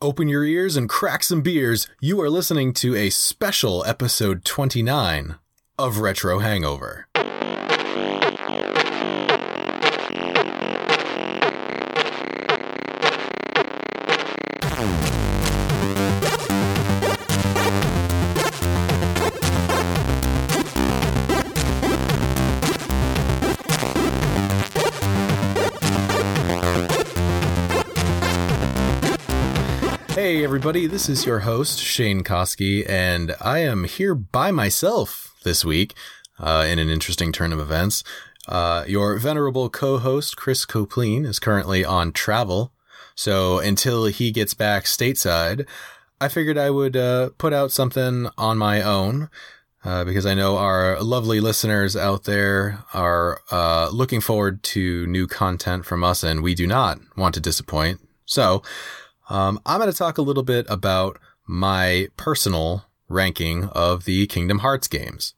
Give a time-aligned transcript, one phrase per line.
[0.00, 1.88] Open your ears and crack some beers.
[2.00, 5.34] You are listening to a special episode 29
[5.76, 7.07] of Retro Hangover.
[30.58, 35.94] Everybody, this is your host, Shane Koski, and I am here by myself this week
[36.40, 38.02] uh, in an interesting turn of events.
[38.48, 42.72] Uh, your venerable co host, Chris Copleen, is currently on travel.
[43.14, 45.64] So until he gets back stateside,
[46.20, 49.30] I figured I would uh, put out something on my own.
[49.84, 55.28] Uh, because I know our lovely listeners out there are uh, looking forward to new
[55.28, 58.00] content from us, and we do not want to disappoint.
[58.26, 58.64] So,
[59.28, 64.60] um, I'm going to talk a little bit about my personal ranking of the Kingdom
[64.60, 65.34] Hearts games.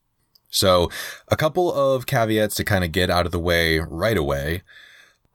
[0.50, 0.90] So,
[1.28, 4.62] a couple of caveats to kind of get out of the way right away.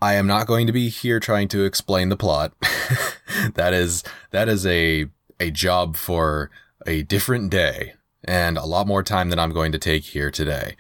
[0.02, 2.54] I am not going to be here trying to explain the plot.
[3.54, 5.06] that is that is a
[5.40, 6.52] a job for
[6.86, 10.76] a different day and a lot more time than I'm going to take here today.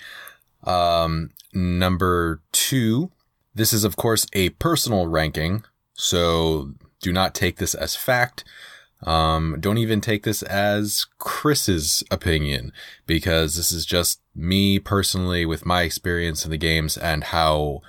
[0.64, 3.12] Um, number two,
[3.54, 6.74] this is of course a personal ranking, so
[7.06, 8.44] do not take this as fact.
[9.04, 12.74] Um, don't even take this as Chris's opinion
[13.06, 17.82] because this is just me personally with my experience in the games and how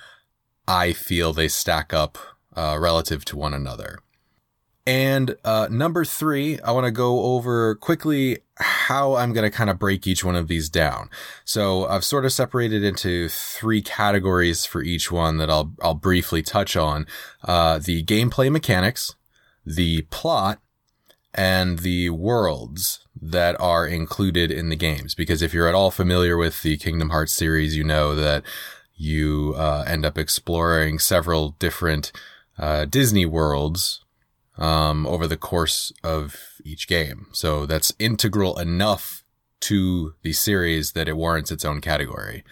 [0.67, 2.19] I feel they stack up
[2.55, 3.97] uh, relative to one another.
[4.87, 9.69] And uh, number three, I want to go over quickly how I'm going to kind
[9.69, 11.09] of break each one of these down.
[11.43, 16.41] So I've sort of separated into three categories for each one that I'll I'll briefly
[16.41, 17.05] touch on:
[17.43, 19.13] uh, the gameplay mechanics,
[19.65, 20.59] the plot,
[21.33, 25.13] and the worlds that are included in the games.
[25.13, 28.41] Because if you're at all familiar with the Kingdom Hearts series, you know that
[28.95, 32.13] you uh, end up exploring several different
[32.57, 34.05] uh, Disney worlds
[34.57, 37.27] um, over the course of each game.
[37.31, 39.23] So that's integral enough
[39.61, 42.43] to the series that it warrants its own category.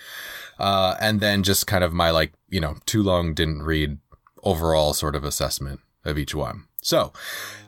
[0.57, 3.97] Uh, and then just kind of my like, you know, too long didn't read
[4.43, 6.66] overall sort of assessment of each one.
[6.81, 7.13] So,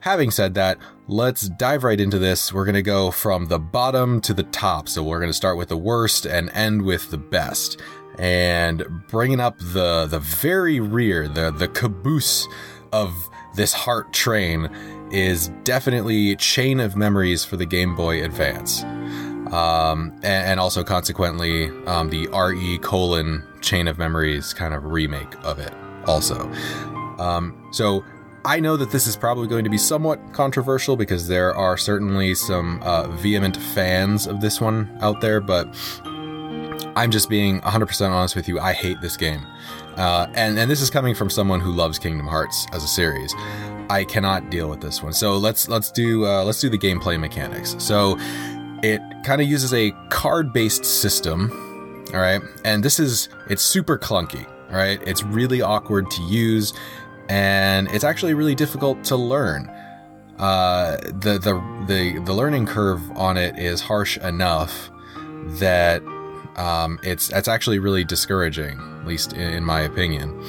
[0.02, 0.78] having said that,
[1.08, 2.52] let's dive right into this.
[2.52, 4.88] We're going to go from the bottom to the top.
[4.88, 7.80] So, we're going to start with the worst and end with the best.
[8.16, 12.46] And bringing up the the very rear, the the caboose
[12.92, 14.70] of this heart train
[15.10, 18.84] is definitely Chain of Memories for the Game Boy Advance.
[19.52, 25.34] Um, and, and, also consequently, um, the RE colon Chain of Memories kind of remake
[25.42, 25.72] of it
[26.06, 26.38] also.
[27.18, 28.04] Um, so
[28.44, 32.36] I know that this is probably going to be somewhat controversial because there are certainly
[32.36, 35.66] some uh, vehement fans of this one out there, but
[36.94, 38.60] I'm just being 100% honest with you.
[38.60, 39.44] I hate this game.
[39.98, 43.34] Uh, and, and this is coming from someone who loves Kingdom Hearts as a series.
[43.90, 45.12] I cannot deal with this one.
[45.12, 47.74] So let's let's do uh, let's do the gameplay mechanics.
[47.78, 48.16] So
[48.82, 51.50] it kind of uses a card-based system,
[52.14, 52.40] all right.
[52.64, 55.00] And this is it's super clunky, all right.
[55.06, 56.74] It's really awkward to use,
[57.28, 59.68] and it's actually really difficult to learn.
[60.38, 64.90] Uh, the the the the learning curve on it is harsh enough
[65.58, 66.02] that
[66.58, 70.44] um, it's it's actually really discouraging, at least in my opinion.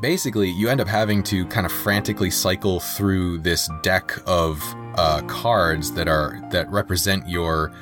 [0.00, 4.60] Basically, you end up having to kind of frantically cycle through this deck of
[4.96, 7.72] uh, cards that are that represent your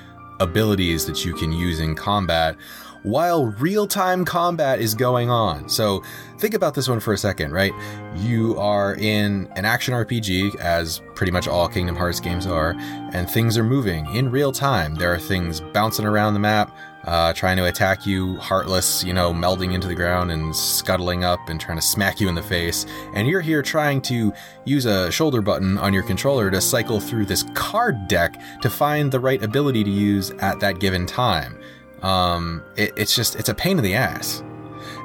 [0.41, 2.57] abilities that you can use in combat
[3.03, 5.69] while real time combat is going on.
[5.69, 6.03] So
[6.39, 7.73] think about this one for a second, right?
[8.17, 12.75] You are in an action RPG, as pretty much all Kingdom Hearts games are,
[13.13, 14.95] and things are moving in real time.
[14.95, 19.33] There are things bouncing around the map, uh, trying to attack you, heartless, you know,
[19.33, 22.87] melding into the ground and scuttling up and trying to smack you in the face.
[23.15, 24.33] And you're here trying to
[24.65, 29.11] use a shoulder button on your controller to cycle through this card deck to find
[29.11, 31.59] the right ability to use at that given time.
[32.03, 34.43] Um, it, it's just, it's a pain in the ass.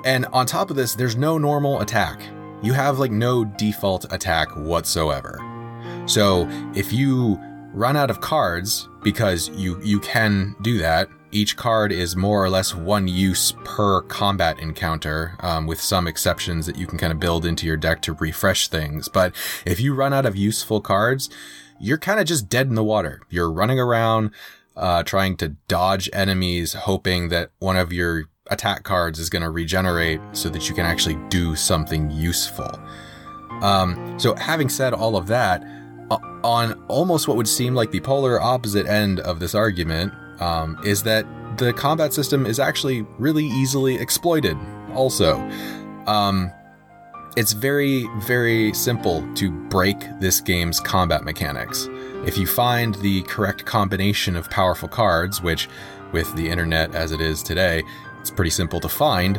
[0.04, 2.22] And on top of this, there's no normal attack.
[2.62, 5.40] You have like no default attack whatsoever.
[6.08, 7.40] So if you
[7.74, 12.50] run out of cards, because you, you can do that, each card is more or
[12.50, 17.20] less one use per combat encounter, um, with some exceptions that you can kind of
[17.20, 19.10] build into your deck to refresh things.
[19.10, 19.36] But
[19.66, 21.30] if you run out of useful cards,
[21.78, 23.22] you're kind of just dead in the water.
[23.30, 24.32] You're running around,
[24.78, 29.50] uh, trying to dodge enemies, hoping that one of your attack cards is going to
[29.50, 32.80] regenerate so that you can actually do something useful.
[33.62, 35.64] Um, so, having said all of that,
[36.44, 41.04] on almost what would seem like the polar opposite end of this argument um, is
[41.04, 41.26] that
[41.58, 44.58] the combat system is actually really easily exploited.
[44.94, 45.38] Also,
[46.08, 46.52] um,
[47.38, 51.90] it's very, very simple to break this game's combat mechanics.
[52.26, 55.68] If you find the correct combination of powerful cards, which,
[56.12, 57.84] with the internet as it is today,
[58.22, 59.38] it's pretty simple to find,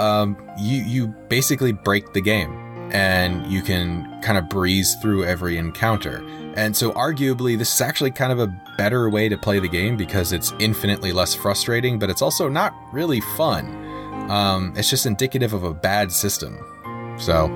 [0.00, 2.52] um, you you basically break the game,
[2.92, 6.22] and you can kind of breeze through every encounter.
[6.56, 8.46] And so, arguably, this is actually kind of a
[8.78, 12.74] better way to play the game because it's infinitely less frustrating, but it's also not
[12.92, 13.66] really fun.
[14.30, 16.58] Um, it's just indicative of a bad system.
[17.18, 17.54] So,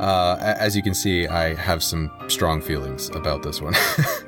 [0.00, 3.74] uh, as you can see, I have some strong feelings about this one.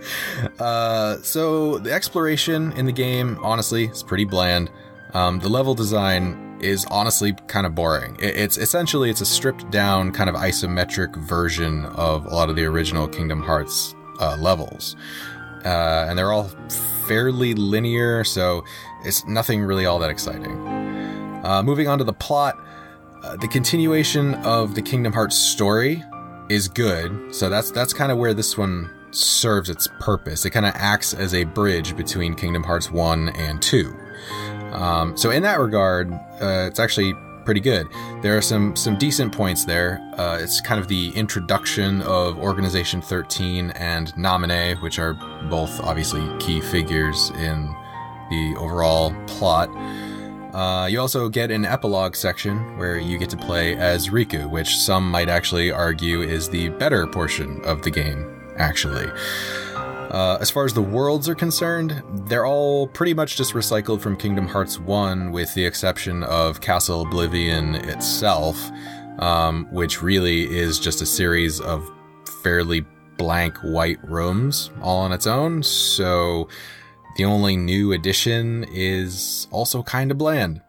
[0.58, 4.70] uh, so, the exploration in the game, honestly, is pretty bland.
[5.12, 8.16] Um, the level design is honestly kind of boring.
[8.20, 12.64] It's essentially it's a stripped down kind of isometric version of a lot of the
[12.64, 14.96] original Kingdom Hearts uh, levels,
[15.64, 16.50] uh, and they're all
[17.06, 18.64] fairly linear, so
[19.04, 20.66] it's nothing really all that exciting.
[21.44, 22.54] Uh, moving on to the plot,
[23.24, 26.04] uh, the continuation of the Kingdom Hearts story
[26.48, 30.44] is good, so that's that's kind of where this one serves its purpose.
[30.44, 33.94] It kind of acts as a bridge between Kingdom Hearts 1 and 2.
[34.72, 37.14] Um, so in that regard, uh, it's actually
[37.44, 37.88] pretty good.
[38.22, 40.00] There are some some decent points there.
[40.16, 45.14] Uh, it's kind of the introduction of Organization 13 and Naminé, which are
[45.48, 47.74] both obviously key figures in
[48.30, 49.68] the overall plot.
[50.54, 54.76] Uh, you also get an epilogue section where you get to play as Riku, which
[54.76, 58.26] some might actually argue is the better portion of the game,
[58.56, 59.06] actually.
[60.10, 64.16] Uh, as far as the worlds are concerned, they're all pretty much just recycled from
[64.16, 68.58] Kingdom Hearts 1, with the exception of Castle Oblivion itself,
[69.20, 71.88] um, which really is just a series of
[72.42, 72.84] fairly
[73.18, 75.62] blank white rooms all on its own.
[75.62, 76.48] So
[77.16, 80.60] the only new addition is also kind of bland.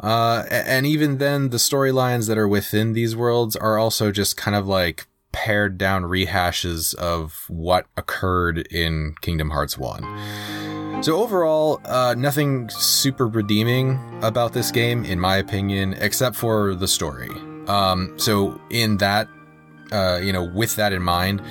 [0.00, 4.56] Uh, and even then, the storylines that are within these worlds are also just kind
[4.56, 11.02] of like pared down rehashes of what occurred in Kingdom Hearts 1.
[11.02, 16.86] So overall, uh, nothing super redeeming about this game, in my opinion, except for the
[16.86, 17.30] story.
[17.68, 19.28] Um, so in that,
[19.92, 21.42] uh, you know, with that in mind,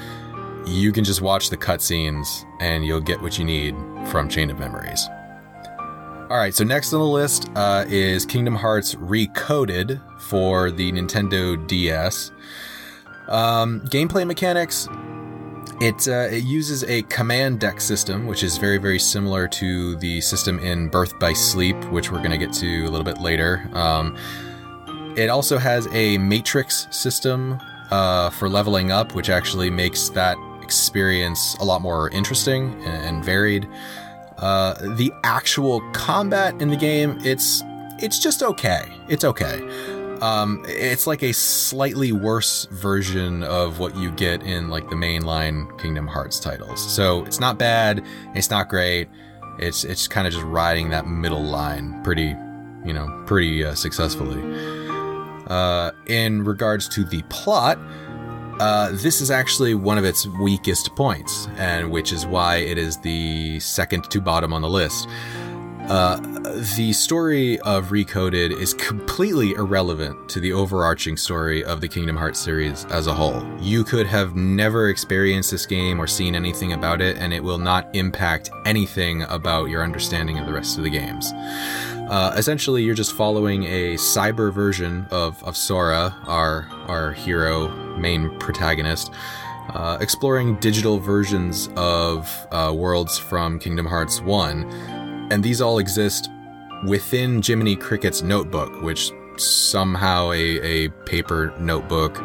[0.67, 3.75] you can just watch the cutscenes and you'll get what you need
[4.07, 5.07] from Chain of Memories.
[6.29, 11.67] All right, so next on the list uh, is Kingdom Hearts Recoded for the Nintendo
[11.67, 12.31] DS.
[13.29, 14.87] Um, gameplay mechanics.
[15.81, 20.19] It, uh, it uses a command deck system, which is very, very similar to the
[20.19, 23.69] system in Birth by Sleep, which we're going to get to a little bit later.
[23.73, 24.17] Um,
[25.15, 27.59] it also has a matrix system
[27.91, 33.67] uh, for leveling up, which actually makes that experience a lot more interesting and, varied.
[34.37, 37.63] Uh, the actual combat in the game, it's
[37.97, 38.83] it's just okay.
[39.09, 39.59] It's okay.
[40.21, 45.79] Um, it's like a slightly worse version of what you get in like the mainline
[45.79, 46.79] Kingdom Hearts titles.
[46.93, 48.03] So it's not bad,
[48.35, 49.07] it's not great.
[49.59, 52.35] It's it's kind of just riding that middle line pretty,
[52.85, 54.41] you know, pretty uh, successfully.
[55.47, 57.77] Uh, in regards to the plot,
[58.59, 62.97] uh, this is actually one of its weakest points, and which is why it is
[62.97, 65.07] the second to bottom on the list.
[65.89, 66.17] Uh,
[66.77, 72.39] the story of Recoded is completely irrelevant to the overarching story of the Kingdom Hearts
[72.39, 73.43] series as a whole.
[73.59, 77.57] You could have never experienced this game or seen anything about it, and it will
[77.57, 81.31] not impact anything about your understanding of the rest of the games.
[82.07, 87.67] Uh, essentially, you're just following a cyber version of, of Sora, our, our hero,
[87.97, 89.11] main protagonist,
[89.69, 94.98] uh, exploring digital versions of uh, worlds from Kingdom Hearts 1
[95.31, 96.29] and these all exist
[96.87, 102.21] within Jiminy Cricket's notebook, which somehow a, a paper notebook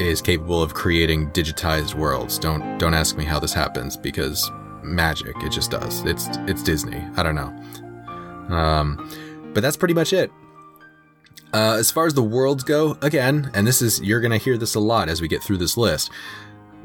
[0.00, 2.38] is capable of creating digitized worlds.
[2.38, 4.50] Don't don't ask me how this happens because
[4.82, 5.36] magic.
[5.42, 6.04] It just does.
[6.04, 7.02] It's it's Disney.
[7.16, 8.54] I don't know.
[8.54, 10.30] Um, but that's pretty much it.
[11.52, 14.74] Uh, as far as the worlds go, again, and this is you're gonna hear this
[14.74, 16.10] a lot as we get through this list.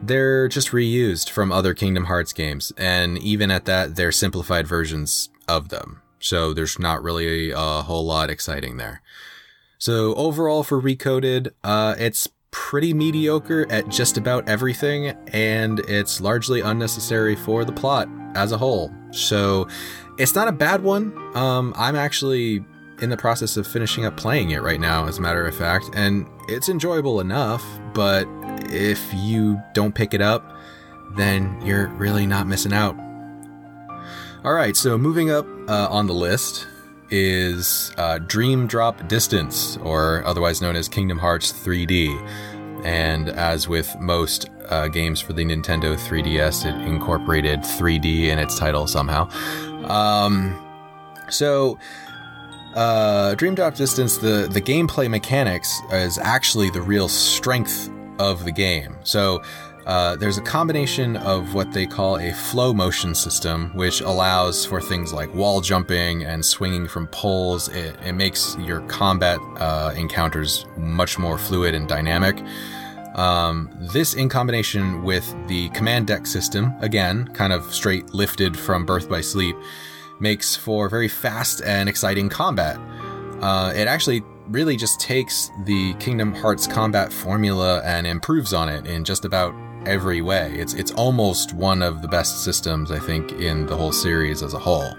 [0.02, 5.30] They're just reused from other Kingdom Hearts games, and even at that, they're simplified versions
[5.48, 6.02] of them.
[6.20, 9.02] So there's not really a whole lot exciting there.
[9.78, 16.62] So overall for Recoded, uh, it's pretty mediocre at just about everything, and it's largely
[16.62, 18.94] unnecessary for the plot as a whole.
[19.12, 19.68] So
[20.18, 21.14] it's not a bad one.
[21.36, 22.64] Um, I'm actually
[23.02, 25.90] in the process of finishing up playing it right now, as a matter of fact,
[25.94, 28.28] and it's enjoyable enough, but
[28.72, 30.58] if you don't pick it up,
[31.16, 32.96] then you're really not missing out.
[34.44, 36.68] All right, so moving up uh, on the list
[37.10, 42.16] is uh, Dream Drop Distance, or otherwise known as Kingdom Hearts 3D.
[42.84, 48.60] And as with most uh, games for the Nintendo 3DS, it incorporated 3D in its
[48.60, 49.30] title somehow.
[49.90, 50.62] Um,
[51.30, 51.80] so,
[52.76, 57.90] uh, Dream Drop Distance, the, the gameplay mechanics is actually the real strength
[58.20, 58.98] of the game.
[59.04, 59.42] So,
[59.86, 64.82] uh, there's a combination of what they call a flow motion system, which allows for
[64.82, 67.70] things like wall jumping and swinging from poles.
[67.70, 72.44] It, it makes your combat uh, encounters much more fluid and dynamic.
[73.14, 78.86] Um, this, in combination with the command deck system, again, kind of straight lifted from
[78.86, 79.56] Birth by Sleep,
[80.20, 82.80] makes for very fast and exciting combat.
[83.42, 88.86] Uh, it actually really just takes the Kingdom Hearts combat formula and improves on it
[88.86, 89.54] in just about
[89.86, 90.52] every way.
[90.54, 94.54] It's it's almost one of the best systems I think in the whole series as
[94.54, 94.94] a whole.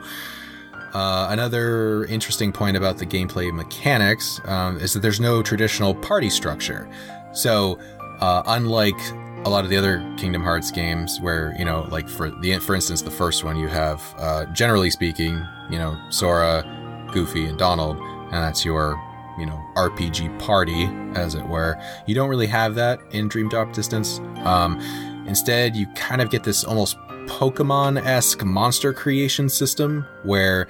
[0.94, 6.30] Uh, another interesting point about the gameplay mechanics um, is that there's no traditional party
[6.30, 6.88] structure.
[7.35, 7.78] So,
[8.20, 8.99] uh, unlike
[9.46, 12.74] a lot of the other Kingdom Hearts games, where you know, like for the for
[12.74, 16.64] instance, the first one, you have uh, generally speaking, you know, Sora,
[17.12, 19.00] Goofy, and Donald, and that's your
[19.38, 21.80] you know RPG party, as it were.
[22.06, 24.18] You don't really have that in Dream Drop Distance.
[24.44, 24.80] Um,
[25.28, 30.66] instead, you kind of get this almost Pokemon-esque monster creation system where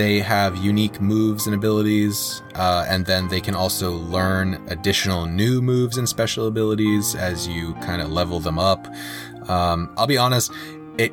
[0.00, 5.60] they have unique moves and abilities, uh, and then they can also learn additional new
[5.60, 8.88] moves and special abilities as you kind of level them up.
[9.50, 10.52] Um, I'll be honest,
[10.96, 11.12] it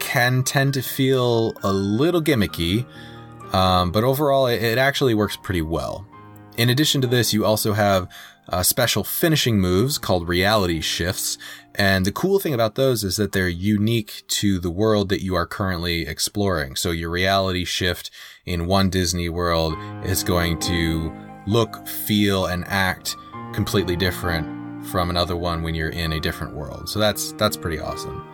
[0.00, 2.84] can tend to feel a little gimmicky,
[3.54, 6.06] um, but overall, it, it actually works pretty well.
[6.58, 8.06] In addition to this, you also have
[8.50, 11.38] uh, special finishing moves called reality shifts.
[11.78, 15.34] And the cool thing about those is that they're unique to the world that you
[15.34, 16.74] are currently exploring.
[16.74, 18.10] So your reality shift
[18.46, 21.12] in one Disney world is going to
[21.46, 23.14] look, feel, and act
[23.52, 26.88] completely different from another one when you're in a different world.
[26.88, 28.26] So that's that's pretty awesome.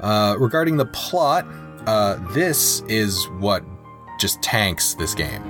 [0.00, 1.46] Uh, regarding the plot,
[1.86, 3.62] uh, this is what
[4.18, 5.42] just tanks this game.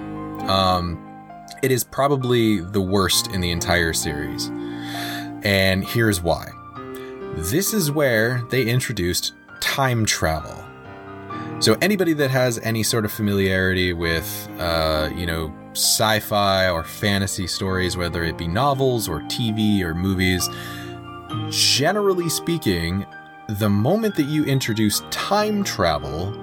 [0.51, 1.07] Um,
[1.63, 4.49] it is probably the worst in the entire series.
[5.43, 6.51] And here's why.
[7.37, 10.65] This is where they introduced time travel.
[11.61, 17.47] So anybody that has any sort of familiarity with, uh, you know, sci-fi or fantasy
[17.47, 20.49] stories, whether it be novels or TV or movies,
[21.51, 23.07] generally speaking,
[23.49, 26.35] the moment that you introduce time travel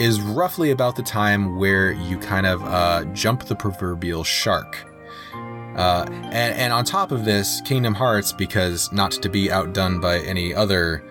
[0.00, 4.91] is roughly about the time where you kind of uh, jump the proverbial shark.
[5.76, 10.18] Uh, and, and, on top of this, Kingdom Hearts, because not to be outdone by
[10.18, 11.02] any other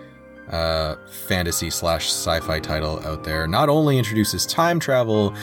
[0.50, 5.34] uh, fantasy slash sci fi title out there, not only introduces time travel,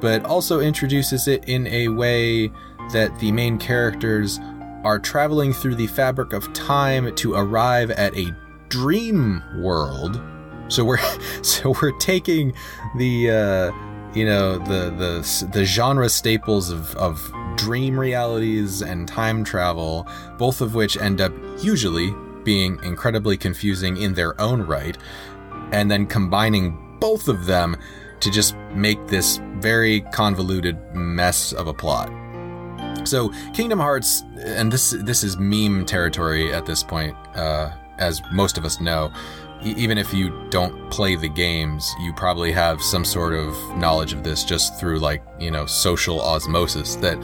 [0.00, 2.48] but also introduces it in a way
[2.92, 4.38] that the main characters
[4.84, 8.34] are traveling through the fabric of time to arrive at a
[8.68, 10.20] dream world.
[10.68, 10.98] So we're
[11.42, 12.52] so we're taking
[12.96, 13.72] the uh,
[14.14, 20.06] you know the the the genre staples of of dream realities and time travel,
[20.38, 24.98] both of which end up usually being incredibly confusing in their own right,
[25.72, 27.76] and then combining both of them
[28.20, 32.10] to just make this very convoluted mess of a plot.
[33.04, 38.58] So Kingdom Hearts, and this this is meme territory at this point, uh, as most
[38.58, 39.12] of us know
[39.64, 44.24] even if you don't play the games, you probably have some sort of knowledge of
[44.24, 46.96] this just through like you know social osmosis.
[46.96, 47.18] That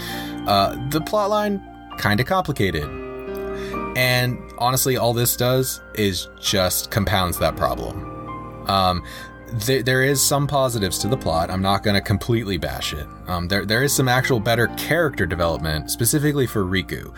[0.47, 1.63] uh, the plotline
[1.99, 2.85] kind of complicated,
[3.97, 8.67] and honestly, all this does is just compounds that problem.
[8.69, 9.03] Um,
[9.61, 11.51] th- there is some positives to the plot.
[11.51, 13.07] I'm not going to completely bash it.
[13.27, 17.13] Um, there there is some actual better character development, specifically for Riku.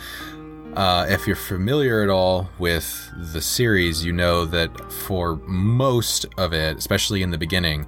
[0.77, 6.53] Uh, if you're familiar at all with the series, you know that for most of
[6.53, 7.87] it, especially in the beginning,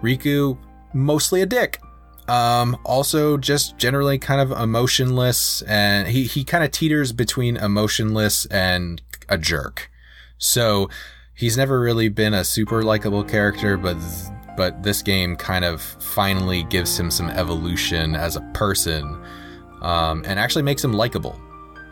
[0.00, 0.56] Riku
[0.94, 1.80] mostly a dick.
[2.28, 8.46] Um, also, just generally kind of emotionless, and he he kind of teeters between emotionless
[8.46, 9.90] and a jerk.
[10.38, 10.88] So
[11.34, 13.98] he's never really been a super likable character, but
[14.56, 19.22] but this game kind of finally gives him some evolution as a person,
[19.82, 21.38] um, and actually makes him likable.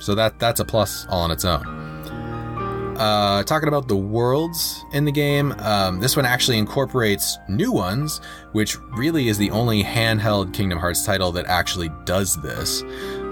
[0.01, 1.65] So that that's a plus all on its own.
[2.97, 8.21] Uh, talking about the worlds in the game, um, this one actually incorporates new ones,
[8.53, 12.83] which really is the only handheld Kingdom Hearts title that actually does this.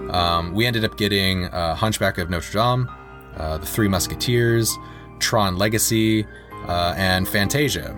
[0.08, 2.88] Um, we ended up getting uh, Hunchback of Notre Dame,
[3.36, 4.74] uh, The Three Musketeers,
[5.18, 6.26] Tron Legacy,
[6.66, 7.94] uh, and Fantasia.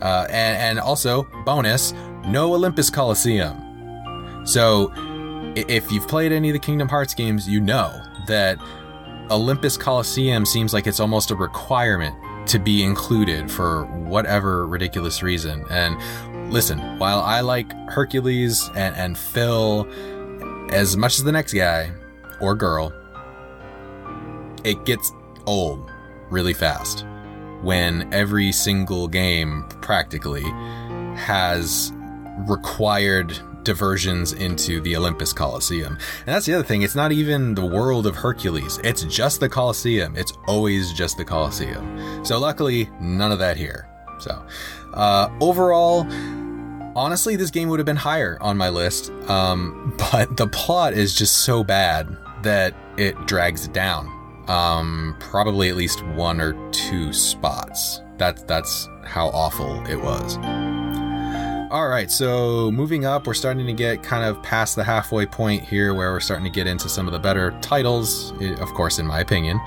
[0.00, 1.94] Uh, and, and also, bonus,
[2.26, 3.60] no Olympus Coliseum.
[4.44, 4.92] So,
[5.56, 8.58] if you've played any of the Kingdom Hearts games, you know that
[9.30, 12.14] Olympus Coliseum seems like it's almost a requirement
[12.48, 15.64] to be included for whatever ridiculous reason.
[15.70, 19.88] And listen, while I like Hercules and, and Phil
[20.70, 21.90] as much as the next guy
[22.40, 22.92] or girl,
[24.62, 25.12] it gets
[25.46, 25.90] old
[26.30, 27.06] really fast
[27.62, 30.44] when every single game practically
[31.16, 31.92] has
[32.46, 33.36] required
[33.66, 35.98] diversions into the Olympus Coliseum.
[36.26, 39.48] And that's the other thing, it's not even the world of Hercules, it's just the
[39.48, 40.16] Coliseum.
[40.16, 42.24] It's always just the Coliseum.
[42.24, 43.88] So, luckily, none of that here.
[44.20, 44.42] So,
[44.94, 46.06] uh, overall,
[46.96, 51.14] honestly, this game would have been higher on my list, um, but the plot is
[51.14, 54.12] just so bad that it drags it down.
[54.48, 58.00] Um, probably at least one or two spots.
[58.16, 60.38] That's that's how awful it was.
[61.76, 65.62] All right, so moving up, we're starting to get kind of past the halfway point
[65.62, 69.06] here where we're starting to get into some of the better titles, of course, in
[69.06, 69.60] my opinion.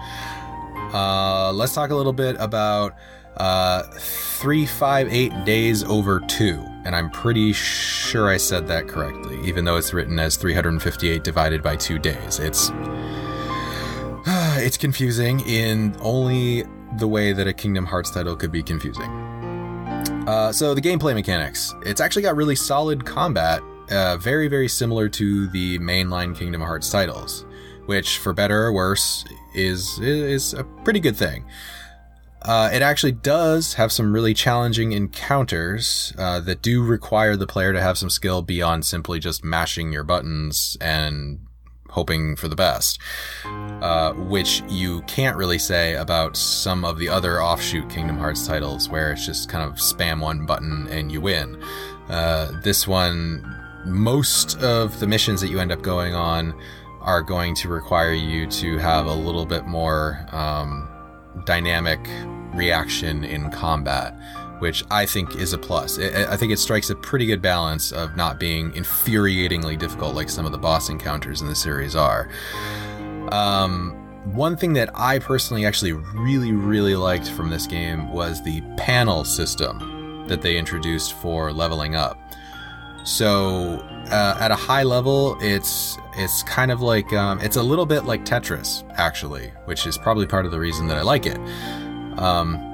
[0.92, 2.96] Uh, let's talk a little bit about
[3.38, 6.60] uh, 358 Days Over 2.
[6.84, 11.62] And I'm pretty sure I said that correctly, even though it's written as 358 divided
[11.62, 12.40] by two days.
[12.40, 12.72] It's.
[14.58, 16.64] it's confusing in only
[16.98, 19.29] the way that a Kingdom Hearts title could be confusing.
[20.28, 25.10] Uh, so the gameplay mechanics, it's actually got really solid combat, uh, very very similar
[25.10, 27.46] to the mainline Kingdom Hearts titles,
[27.86, 31.46] which for better or worse is is a pretty good thing.
[32.44, 37.74] Uh, it actually does have some really challenging encounters uh, that do require the player
[37.74, 41.40] to have some skill beyond simply just mashing your buttons and
[41.90, 43.00] hoping for the best,
[43.46, 48.90] uh, which you can't really say about some of the other offshoot Kingdom Hearts titles
[48.90, 51.62] where it's just kind of spam one button and you win.
[52.10, 53.44] Uh, this one,
[53.86, 56.60] most of the missions that you end up going on
[57.02, 60.90] are going to require you to have a little bit more um,
[61.46, 62.00] dynamic
[62.54, 64.16] reaction in combat
[64.60, 65.98] which I think is a plus.
[66.00, 70.46] I think it strikes a pretty good balance of not being infuriatingly difficult like some
[70.46, 72.30] of the boss encounters in the series are.
[73.32, 73.96] Um,
[74.34, 79.24] one thing that I personally actually really, really liked from this game was the panel
[79.24, 82.20] system that they introduced for leveling up.
[83.06, 83.80] So,
[84.12, 88.06] uh, at a high level, it's it's kind of like um, it's a little bit
[88.06, 91.38] like Tetris, actually, which is probably part of the reason that I like it.
[92.20, 92.69] Um,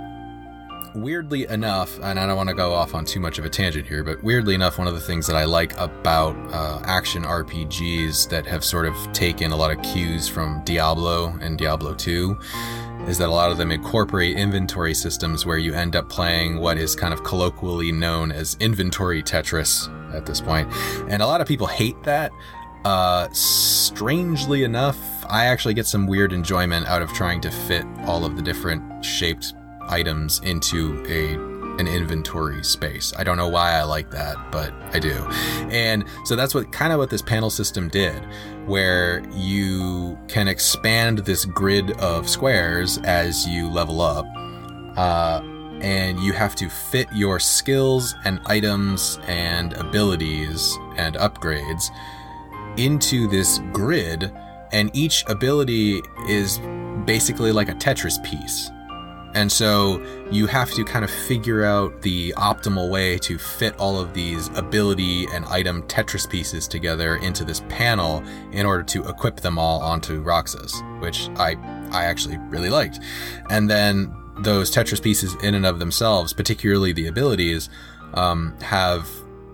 [0.96, 3.86] weirdly enough, and I don't want to go off on too much of a tangent
[3.88, 8.30] here, but weirdly enough, one of the things that I like about uh, action RPGs
[8.30, 12.38] that have sort of taken a lot of cues from Diablo and Diablo 2
[13.08, 16.78] is that a lot of them incorporate inventory systems where you end up playing what
[16.78, 20.72] is kind of colloquially known as inventory Tetris at this point.
[21.10, 22.32] And a lot of people hate that.
[22.84, 28.26] Uh, strangely enough, I actually get some weird enjoyment out of trying to fit all
[28.26, 29.54] of the different shaped
[29.88, 33.14] items into a an inventory space.
[33.18, 35.14] I don't know why I like that, but I do.
[35.70, 38.26] And so that's what kind of what this panel system did,
[38.66, 44.26] where you can expand this grid of squares as you level up.
[44.98, 45.42] Uh,
[45.82, 51.90] and you have to fit your skills and items and abilities and upgrades
[52.78, 54.32] into this grid,
[54.72, 56.60] and each ability is
[57.06, 58.72] basically like a Tetris piece.
[59.36, 64.00] And so you have to kind of figure out the optimal way to fit all
[64.00, 69.42] of these ability and item Tetris pieces together into this panel in order to equip
[69.42, 71.58] them all onto Roxas, which I
[71.92, 73.02] I actually really liked.
[73.50, 77.70] And then those Tetris pieces in and of themselves, particularly the abilities,
[78.14, 79.08] um, have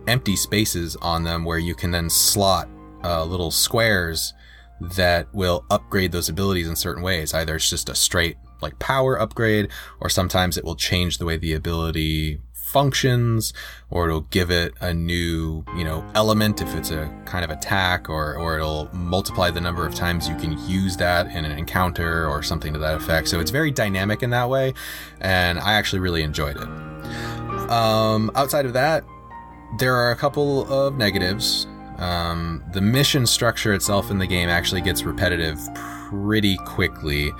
[0.07, 2.69] empty spaces on them where you can then slot
[3.03, 4.33] uh, little squares
[4.79, 7.33] that will upgrade those abilities in certain ways.
[7.33, 9.69] Either it's just a straight like power upgrade,
[9.99, 13.53] or sometimes it will change the way the ability functions,
[13.89, 18.09] or it'll give it a new, you know, element if it's a kind of attack,
[18.09, 22.25] or, or it'll multiply the number of times you can use that in an encounter
[22.29, 23.27] or something to that effect.
[23.27, 24.73] So it's very dynamic in that way,
[25.19, 26.67] and I actually really enjoyed it.
[27.69, 29.03] Um, outside of that,
[29.77, 31.67] there are a couple of negatives.
[31.97, 35.59] Um, the mission structure itself in the game actually gets repetitive
[36.09, 37.31] pretty quickly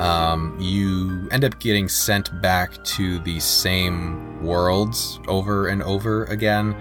[0.00, 6.72] um, you end up getting sent back to the same worlds over and over again.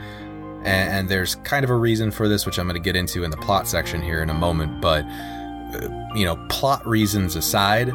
[0.59, 3.25] and, and there's kind of a reason for this, which I'm going to get into
[3.25, 4.79] in the plot section here in a moment.
[4.79, 7.91] But uh, you know, plot reasons aside,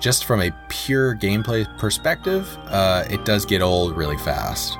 [0.00, 4.78] just from a pure gameplay perspective, uh, it does get old really fast.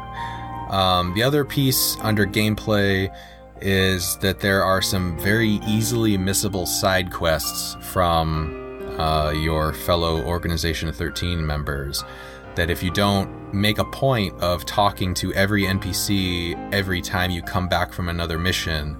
[0.70, 3.12] Um, the other piece under gameplay
[3.60, 8.67] is that there are some very easily missable side quests from
[8.98, 12.04] uh, your fellow Organization 13 members.
[12.54, 17.40] That if you don't make a point of talking to every NPC every time you
[17.40, 18.96] come back from another mission,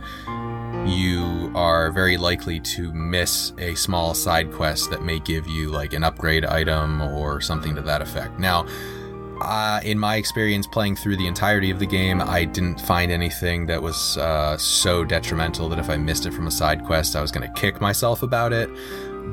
[0.87, 5.93] you are very likely to miss a small side quest that may give you like
[5.93, 8.39] an upgrade item or something to that effect.
[8.39, 8.67] Now,
[9.41, 13.67] uh, in my experience playing through the entirety of the game, I didn't find anything
[13.67, 17.23] that was uh, so detrimental that if I missed it from a side quest, I
[17.23, 18.69] was going to kick myself about it.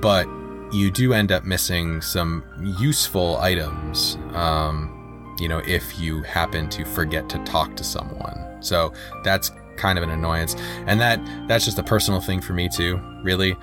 [0.02, 0.28] But
[0.76, 2.44] you do end up missing some
[2.80, 8.58] useful items, um, you know, if you happen to forget to talk to someone.
[8.62, 10.56] So that's kind of an annoyance,
[10.88, 13.00] and that that's just a personal thing for me too.
[13.24, 13.56] Really,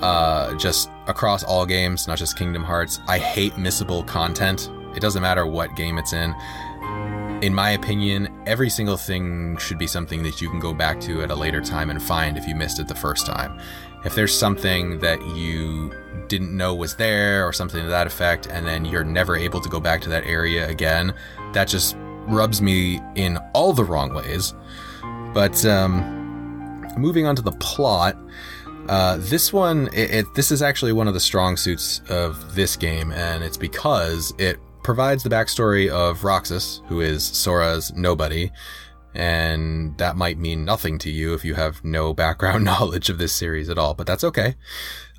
[0.00, 3.00] uh, just across all games, not just Kingdom Hearts.
[3.08, 6.34] I hate missable content it doesn't matter what game it's in.
[7.42, 11.22] In my opinion, every single thing should be something that you can go back to
[11.22, 13.58] at a later time and find if you missed it the first time.
[14.04, 15.92] If there's something that you
[16.28, 19.68] didn't know was there or something to that effect, and then you're never able to
[19.68, 21.14] go back to that area again,
[21.52, 24.54] that just rubs me in all the wrong ways.
[25.32, 28.16] But um, moving on to the plot,
[28.88, 32.76] uh, this one, it, it, this is actually one of the strong suits of this
[32.76, 38.50] game, and it's because it provides the backstory of Roxas, who is Sora's nobody,
[39.14, 43.32] and that might mean nothing to you if you have no background knowledge of this
[43.32, 44.56] series at all, but that's okay.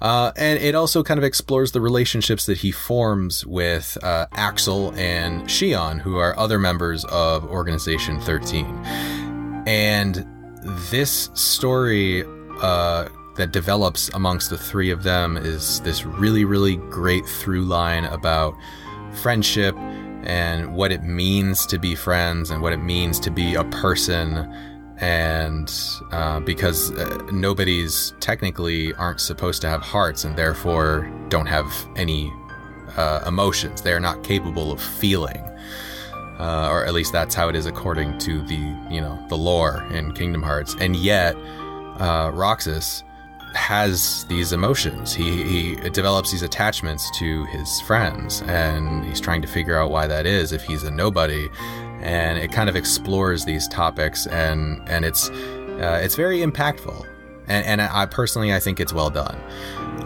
[0.01, 4.93] Uh, and it also kind of explores the relationships that he forms with uh, Axel
[4.95, 8.65] and Xion, who are other members of Organization 13.
[9.65, 10.27] And
[10.91, 12.25] this story
[12.61, 18.05] uh, that develops amongst the three of them is this really, really great through line
[18.05, 18.55] about
[19.13, 19.75] friendship
[20.25, 24.37] and what it means to be friends and what it means to be a person.
[24.97, 25.71] And
[26.11, 32.31] uh, because uh, nobody's technically aren't supposed to have hearts and therefore don't have any
[32.95, 33.81] uh, emotions.
[33.81, 35.43] They are not capable of feeling
[36.39, 38.55] uh, or at least that's how it is according to the
[38.89, 40.75] you know the lore in kingdom hearts.
[40.79, 41.35] And yet
[41.99, 43.03] uh, roxas
[43.55, 45.13] has these emotions.
[45.13, 50.07] He, he develops these attachments to his friends, and he's trying to figure out why
[50.07, 51.49] that is if he's a nobody.
[52.01, 57.05] And it kind of explores these topics, and and it's uh, it's very impactful.
[57.47, 59.39] And, and I personally, I think it's well done.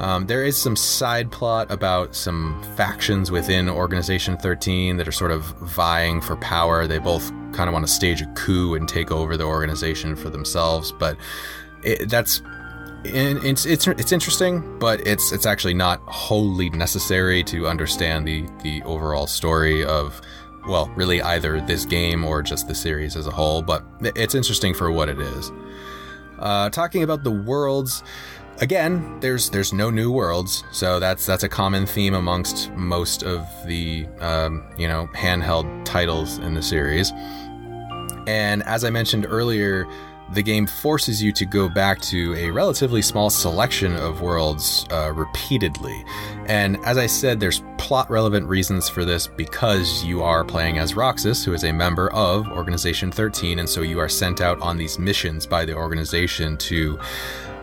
[0.01, 5.31] Um, there is some side plot about some factions within Organization 13 that are sort
[5.31, 6.87] of vying for power.
[6.87, 10.29] They both kind of want to stage a coup and take over the organization for
[10.29, 11.17] themselves, but
[11.83, 12.41] it, that's
[13.05, 18.81] it's it's it's interesting, but it's it's actually not wholly necessary to understand the the
[18.83, 20.21] overall story of
[20.67, 23.61] well, really either this game or just the series as a whole.
[23.61, 25.51] But it's interesting for what it is.
[26.37, 28.03] Uh, talking about the worlds,
[28.59, 33.45] again, there's there's no new worlds, so that's that's a common theme amongst most of
[33.65, 37.11] the um, you know handheld titles in the series.
[38.27, 39.87] And as I mentioned earlier,
[40.33, 45.11] the game forces you to go back to a relatively small selection of worlds uh,
[45.13, 46.03] repeatedly.
[46.45, 50.95] And as I said, there's plot relevant reasons for this because you are playing as
[50.95, 54.77] Roxas, who is a member of Organization 13, and so you are sent out on
[54.77, 56.99] these missions by the organization to,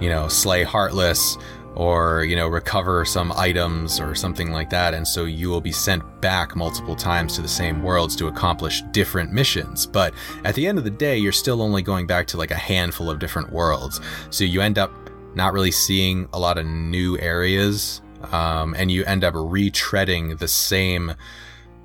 [0.00, 1.38] you know, slay Heartless,
[1.76, 4.94] or you know recover some items or something like that.
[4.94, 8.82] And so you will be sent back multiple times to the same worlds to accomplish
[8.92, 9.86] different missions.
[9.86, 12.56] But at the end of the day you're still only going back to like a
[12.56, 14.00] handful of different worlds.
[14.30, 14.92] So you end up
[15.34, 18.00] not really seeing a lot of new areas
[18.32, 21.14] um, and you end up retreading the same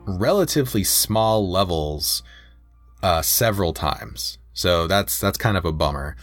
[0.06, 2.24] relatively small levels
[3.04, 4.38] uh, several times.
[4.54, 6.16] So that's that's kind of a bummer.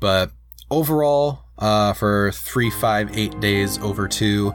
[0.00, 0.30] But
[0.70, 4.52] overall uh, for three, five, eight days over two.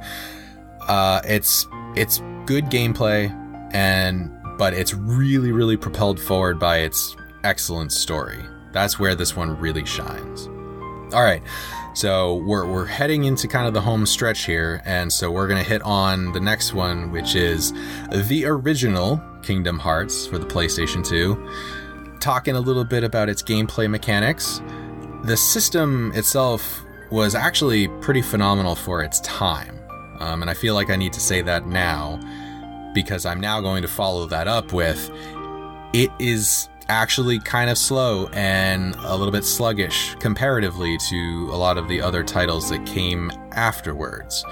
[0.88, 3.30] Uh, it's it's good gameplay,
[3.74, 8.44] and but it's really, really propelled forward by its excellent story.
[8.72, 10.48] That's where this one really shines.
[11.14, 11.44] All right,
[11.94, 15.64] so we're we're heading into kind of the home stretch here, and so we're gonna
[15.64, 17.74] hit on the next one, which is
[18.12, 22.18] the original Kingdom Hearts for the PlayStation 2.
[22.20, 24.62] Talking a little bit about its gameplay mechanics.
[25.24, 29.78] The system itself was actually pretty phenomenal for its time.
[30.20, 32.20] Um, and I feel like I need to say that now
[32.94, 35.10] because I'm now going to follow that up with
[35.94, 41.78] it is actually kind of slow and a little bit sluggish comparatively to a lot
[41.78, 44.44] of the other titles that came afterwards.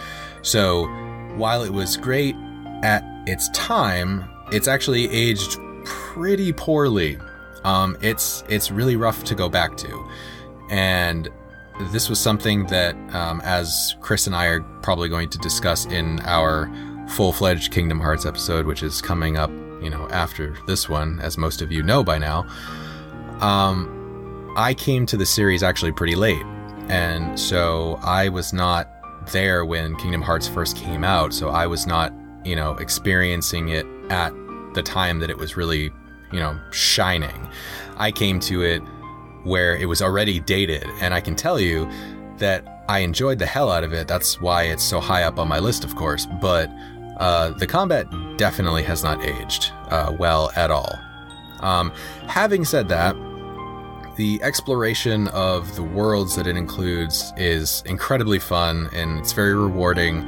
[0.41, 0.85] So,
[1.35, 2.35] while it was great
[2.81, 7.17] at its time, it's actually aged pretty poorly.
[7.63, 10.09] Um, it's it's really rough to go back to,
[10.69, 11.29] and
[11.91, 16.19] this was something that, um, as Chris and I are probably going to discuss in
[16.21, 16.71] our
[17.09, 19.49] full-fledged Kingdom Hearts episode, which is coming up,
[19.81, 22.45] you know, after this one, as most of you know by now.
[23.39, 26.45] Um, I came to the series actually pretty late,
[26.89, 28.89] and so I was not
[29.31, 32.13] there when Kingdom Hearts first came out, so I was not,
[32.43, 34.33] you know, experiencing it at
[34.73, 35.91] the time that it was really,
[36.31, 37.47] you know, shining.
[37.97, 38.81] I came to it
[39.43, 41.89] where it was already dated, and I can tell you
[42.37, 44.07] that I enjoyed the hell out of it.
[44.07, 46.69] That's why it's so high up on my list, of course, but
[47.17, 50.97] uh, the combat definitely has not aged uh, well at all.
[51.59, 51.91] Um,
[52.27, 53.15] having said that,
[54.15, 60.27] the exploration of the worlds that it includes is incredibly fun and it's very rewarding.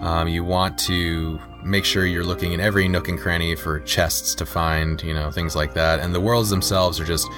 [0.00, 4.34] Um, you want to make sure you're looking in every nook and cranny for chests
[4.36, 6.00] to find, you know, things like that.
[6.00, 7.28] And the worlds themselves are just,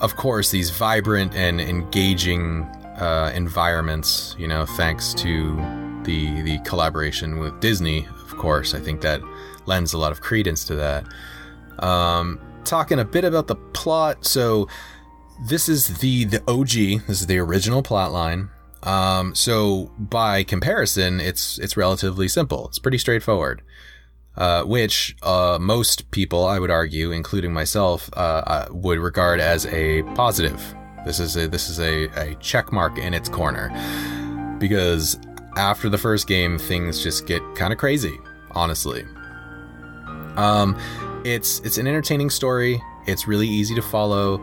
[0.00, 2.62] of course, these vibrant and engaging
[2.98, 5.56] uh, environments, you know, thanks to
[6.04, 8.74] the the collaboration with Disney, of course.
[8.74, 9.20] I think that
[9.66, 11.04] lends a lot of credence to that.
[11.84, 14.68] Um, talking a bit about the plot, so
[15.46, 17.06] this is the the OG.
[17.06, 18.50] This is the original plot line.
[18.82, 22.68] Um, so by comparison, it's it's relatively simple.
[22.68, 23.62] It's pretty straightforward.
[24.38, 29.66] Uh, which uh, most people, I would argue, including myself, uh, uh would regard as
[29.66, 30.62] a positive.
[31.04, 33.68] This is a this is a, a check mark in its corner
[34.60, 35.18] because
[35.56, 38.16] after the first game, things just get kind of crazy.
[38.52, 39.04] Honestly,
[40.36, 40.78] um,
[41.24, 42.80] it's it's an entertaining story.
[43.08, 44.40] It's really easy to follow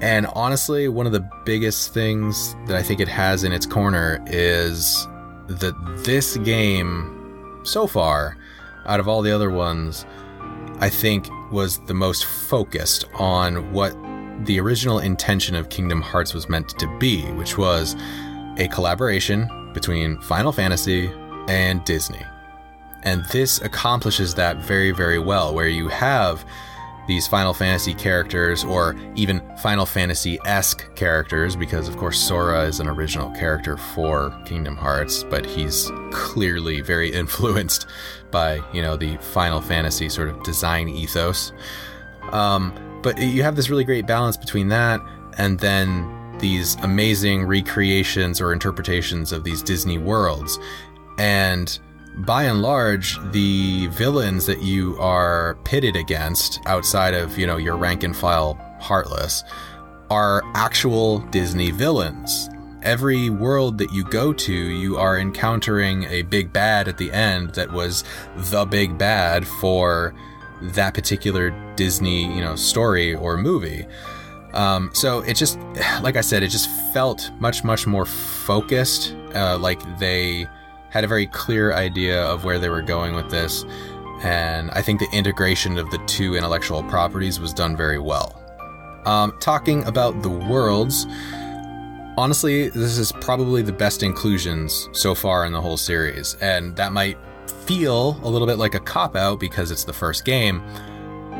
[0.00, 4.22] and honestly, one of the biggest things that I think it has in its corner
[4.26, 5.06] is
[5.48, 8.36] that this game, so far,
[8.86, 10.06] out of all the other ones,
[10.78, 13.96] I think was the most focused on what
[14.44, 17.96] the original intention of Kingdom Hearts was meant to be, which was
[18.58, 21.10] a collaboration between Final Fantasy
[21.48, 22.22] and Disney.
[23.02, 26.44] And this accomplishes that very, very well, where you have
[27.06, 32.80] these Final Fantasy characters, or even Final Fantasy esque characters, because of course Sora is
[32.80, 37.86] an original character for Kingdom Hearts, but he's clearly very influenced
[38.30, 41.52] by, you know, the Final Fantasy sort of design ethos.
[42.32, 45.00] Um, but you have this really great balance between that
[45.38, 50.58] and then these amazing recreations or interpretations of these Disney worlds.
[51.18, 51.78] And
[52.18, 57.76] by and large, the villains that you are pitted against outside of, you know, your
[57.76, 59.44] rank and file Heartless
[60.10, 62.48] are actual Disney villains.
[62.82, 67.50] Every world that you go to, you are encountering a big bad at the end
[67.50, 68.04] that was
[68.36, 70.14] the big bad for
[70.62, 73.86] that particular Disney, you know, story or movie.
[74.54, 75.58] Um, so it just,
[76.02, 79.14] like I said, it just felt much, much more focused.
[79.34, 80.46] Uh, like they
[80.96, 83.64] had a very clear idea of where they were going with this,
[84.22, 88.42] and I think the integration of the two intellectual properties was done very well.
[89.04, 91.06] Um, talking about the worlds,
[92.16, 96.92] honestly, this is probably the best inclusions so far in the whole series, and that
[96.94, 97.18] might
[97.66, 100.62] feel a little bit like a cop out because it's the first game,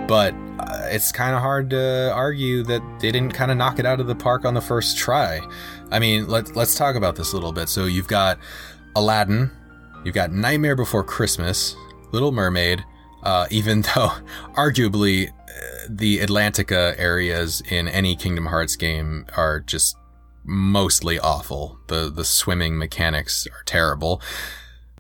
[0.07, 3.87] but uh, it's kind of hard to argue that they didn't kind of knock it
[3.87, 5.41] out of the park on the first try.
[5.91, 7.71] I mean, let's let's talk about this a little bit.
[7.71, 8.39] So you've got
[8.97, 9.51] Aladdin,
[10.05, 11.77] you've got Nightmare Before Christmas,
[12.13, 12.83] Little Mermaid,
[13.23, 14.11] uh, even though
[14.55, 15.33] arguably uh,
[15.91, 19.97] the Atlantica areas in any Kingdom Hearts game are just
[20.45, 21.79] mostly awful.
[21.89, 24.23] The the swimming mechanics are terrible.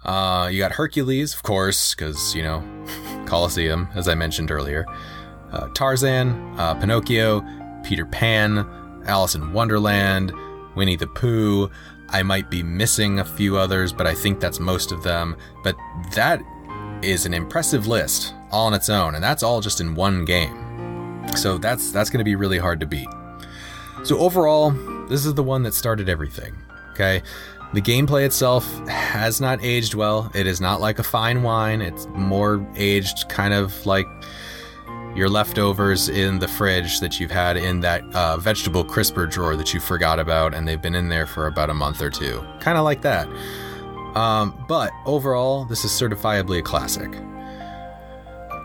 [0.04, 2.62] Uh, you got Hercules, of course, because you know
[3.26, 4.84] Colosseum, as I mentioned earlier.
[5.52, 7.42] Uh, Tarzan, uh, Pinocchio,
[7.82, 8.58] Peter Pan,
[9.06, 10.32] Alice in Wonderland,
[10.74, 11.70] Winnie the Pooh,
[12.10, 15.36] I might be missing a few others, but I think that's most of them.
[15.62, 15.76] But
[16.14, 16.40] that
[17.02, 21.26] is an impressive list all on its own, and that's all just in one game.
[21.36, 23.08] So that's that's going to be really hard to beat.
[24.04, 24.70] So overall,
[25.08, 26.54] this is the one that started everything.
[26.92, 27.22] Okay?
[27.74, 30.30] The gameplay itself has not aged well.
[30.34, 31.82] It is not like a fine wine.
[31.82, 34.06] It's more aged kind of like
[35.16, 39.72] your leftovers in the fridge that you've had in that uh, vegetable crisper drawer that
[39.72, 42.44] you forgot about, and they've been in there for about a month or two.
[42.60, 43.26] Kind of like that.
[44.14, 47.14] Um, but overall, this is certifiably a classic.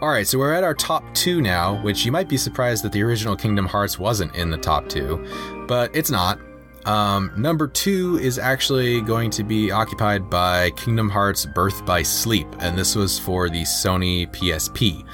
[0.02, 2.92] All right, so we're at our top two now, which you might be surprised that
[2.92, 5.26] the original Kingdom Hearts wasn't in the top two,
[5.68, 6.40] but it's not.
[6.86, 12.48] Um, number two is actually going to be occupied by Kingdom Hearts Birth by Sleep,
[12.60, 15.06] and this was for the Sony PSP.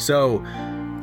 [0.00, 0.42] So,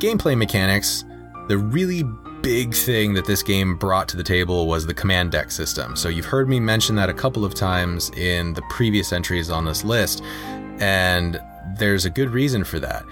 [0.00, 1.04] gameplay mechanics,
[1.48, 2.02] the really
[2.42, 5.94] big thing that this game brought to the table was the command deck system.
[5.94, 9.64] So, you've heard me mention that a couple of times in the previous entries on
[9.64, 10.22] this list,
[10.80, 11.40] and
[11.76, 13.04] there's a good reason for that.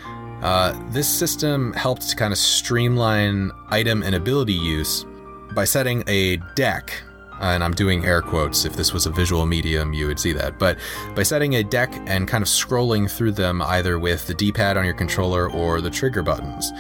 [0.43, 5.05] Uh, this system helped to kind of streamline item and ability use
[5.53, 7.03] by setting a deck,
[7.41, 8.65] and I'm doing air quotes.
[8.65, 10.59] If this was a visual medium, you would see that.
[10.59, 10.79] But
[11.15, 14.77] by setting a deck and kind of scrolling through them either with the D pad
[14.77, 16.73] on your controller or the trigger buttons.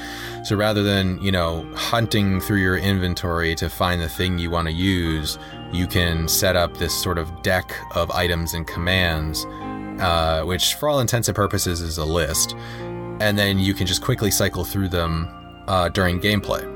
[0.44, 4.68] So rather than, you know, hunting through your inventory to find the thing you want
[4.68, 5.38] to use,
[5.72, 9.46] you can set up this sort of deck of items and commands
[10.00, 12.54] uh, which for all intents and purposes is a list,
[13.20, 15.28] and then you can just quickly cycle through them
[15.66, 16.66] uh, during gameplay.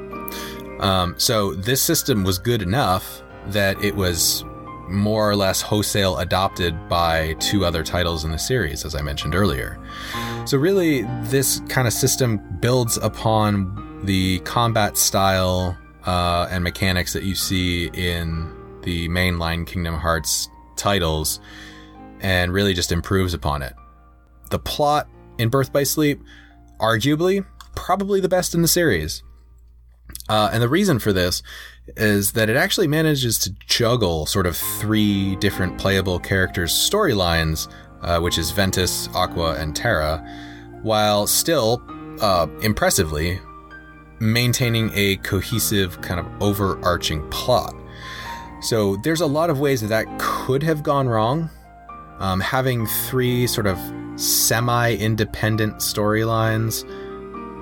[0.81, 4.45] Um, so this system was good enough that it was
[4.89, 9.35] more or less wholesale adopted by two other titles in the series, as I mentioned
[9.35, 9.79] earlier.
[10.45, 17.23] So, really, this kind of system builds upon the combat style uh, and mechanics that
[17.23, 18.53] you see in
[18.83, 21.41] the mainline Kingdom Hearts titles
[22.21, 23.75] and really just improves upon it.
[24.51, 26.23] The plot in Birth by Sleep,
[26.81, 29.23] arguably, probably the best in the series.
[30.29, 31.43] Uh, and the reason for this
[31.97, 38.21] is that it actually manages to juggle sort of three different playable characters' storylines, uh,
[38.21, 40.19] which is Ventus, Aqua, and Terra,
[40.83, 41.83] while still,
[42.21, 43.41] uh, impressively,
[44.21, 47.75] maintaining a cohesive, kind of overarching plot.
[48.63, 51.51] So there's a lot of ways that that could have gone wrong,
[52.21, 53.79] um, having three sort of
[54.15, 56.85] semi independent storylines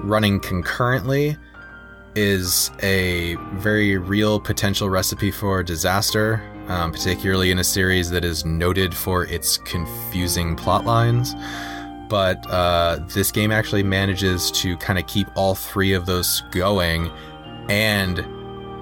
[0.02, 1.37] running concurrently
[2.14, 8.44] is a very real potential recipe for disaster, um, particularly in a series that is
[8.44, 11.35] noted for its confusing plot lines.
[12.09, 17.11] But uh, this game actually manages to kind of keep all three of those going
[17.68, 18.18] and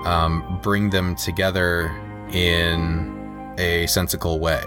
[0.07, 1.91] um, bring them together
[2.33, 4.63] in a sensical way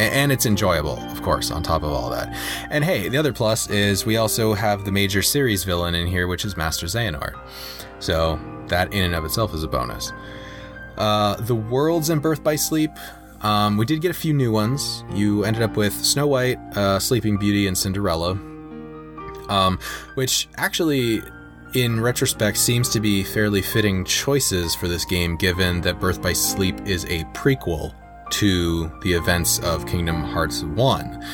[0.00, 2.34] and it's enjoyable, of course, on top of all that.
[2.70, 6.26] And hey, the other plus is we also have the major series villain in here,
[6.26, 7.38] which is Master Xehanort.
[7.98, 10.12] So that in and of itself is a bonus.
[10.96, 12.90] Uh, the worlds in Birth by Sleep,
[13.42, 15.04] um, we did get a few new ones.
[15.12, 18.32] You ended up with Snow White, uh, Sleeping Beauty, and Cinderella,
[19.48, 19.78] um,
[20.14, 21.22] which actually
[21.74, 26.32] in retrospect seems to be fairly fitting choices for this game given that Birth by
[26.32, 27.94] Sleep is a prequel
[28.30, 31.24] to the events of Kingdom Hearts 1.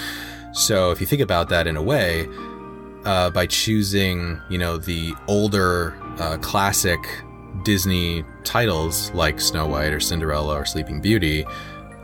[0.53, 2.29] So if you think about that in a way,
[3.05, 6.99] uh, by choosing, you know, the older uh, classic
[7.65, 11.47] Disney titles like Snow White or Cinderella or Sleeping Beauty,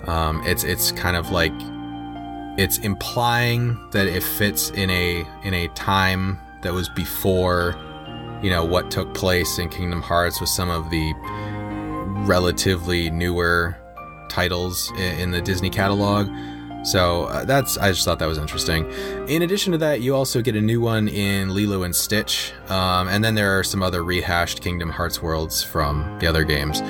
[0.07, 1.53] um, it's it's kind of like
[2.59, 7.75] it's implying that it fits in a in a time that was before,
[8.43, 11.13] you know, what took place in Kingdom Hearts with some of the
[12.27, 13.77] relatively newer
[14.33, 16.27] titles in the Disney catalog.
[16.85, 18.91] So uh, that's I just thought that was interesting.
[19.29, 23.09] In addition to that, you also get a new one in Lilo and Stitch, um,
[23.09, 26.81] and then there are some other rehashed Kingdom Hearts worlds from the other games.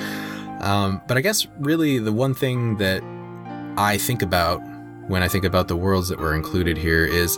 [0.61, 3.03] Um, but I guess really the one thing that
[3.77, 4.61] I think about
[5.07, 7.37] when I think about the worlds that were included here is,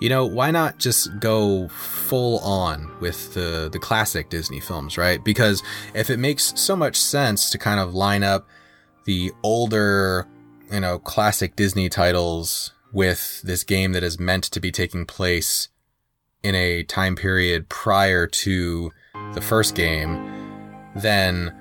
[0.00, 5.24] you know, why not just go full on with the the classic Disney films, right?
[5.24, 5.62] Because
[5.94, 8.46] if it makes so much sense to kind of line up
[9.04, 10.26] the older,
[10.70, 15.68] you know, classic Disney titles with this game that is meant to be taking place
[16.42, 18.92] in a time period prior to
[19.32, 20.30] the first game,
[20.94, 21.52] then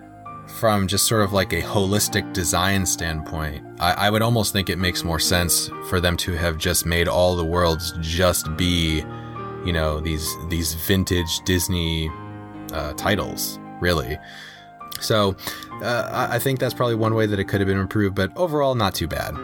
[0.47, 4.77] from just sort of like a holistic design standpoint, I, I, would almost think it
[4.77, 9.03] makes more sense for them to have just made all the worlds just be,
[9.65, 12.11] you know, these these vintage Disney
[12.73, 14.17] uh, titles, really.
[15.03, 15.35] So
[15.81, 18.75] uh, I think that's probably one way that it could have been improved, but overall,
[18.75, 19.35] not too bad.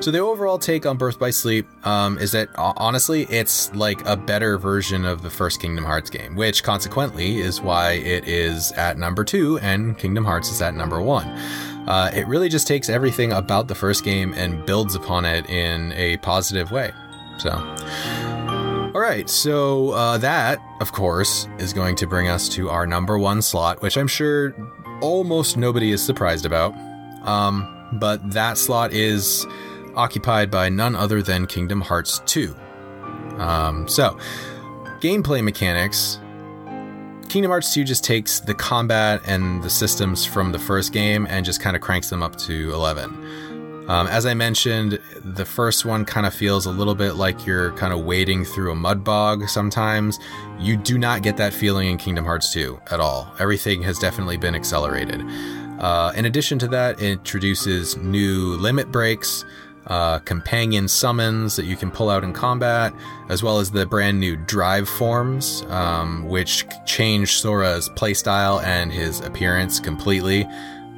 [0.00, 4.16] So the overall take on Birth by Sleep um, is that honestly, it's like a
[4.16, 8.98] better version of the first Kingdom Hearts game, which consequently is why it is at
[8.98, 11.26] number two and Kingdom Hearts is at number one.
[11.88, 15.92] Uh, it really just takes everything about the first game and builds upon it in
[15.92, 16.92] a positive way.
[17.38, 17.50] So.
[18.94, 23.18] All right, so uh, that, of course, is going to bring us to our number
[23.18, 24.54] one slot, which I'm sure
[25.00, 26.74] almost nobody is surprised about.
[27.26, 29.46] Um, but that slot is
[29.94, 32.54] occupied by none other than Kingdom Hearts 2.
[33.38, 34.18] Um, so,
[35.00, 36.18] gameplay mechanics,
[37.28, 41.44] Kingdom Hearts 2 just takes the combat and the systems from the first game and
[41.44, 43.47] just kind of cranks them up to 11.
[43.88, 47.72] Um, as I mentioned, the first one kind of feels a little bit like you're
[47.72, 50.20] kind of wading through a mud bog sometimes.
[50.58, 53.32] You do not get that feeling in Kingdom Hearts 2 at all.
[53.38, 55.24] Everything has definitely been accelerated.
[55.78, 59.46] Uh, in addition to that, it introduces new limit breaks,
[59.86, 62.92] uh, companion summons that you can pull out in combat,
[63.30, 69.20] as well as the brand new drive forms, um, which change Sora's playstyle and his
[69.20, 70.46] appearance completely.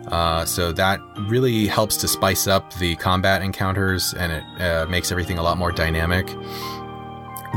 [0.09, 5.13] Uh, so that really helps to spice up the combat encounters and it uh, makes
[5.13, 6.27] everything a lot more dynamic.